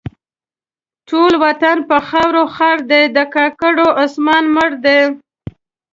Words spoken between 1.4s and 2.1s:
وطن په